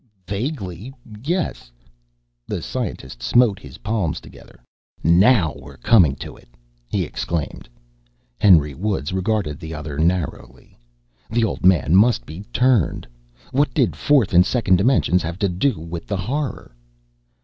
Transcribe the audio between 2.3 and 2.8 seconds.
The